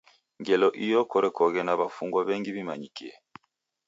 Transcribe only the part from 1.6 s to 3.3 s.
na w'afungwa w'engi w'imanyikie.